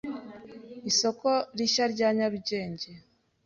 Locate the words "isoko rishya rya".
0.89-2.09